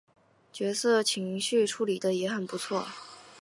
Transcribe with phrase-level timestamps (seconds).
[0.51, 2.87] 角色情绪处理的也很不错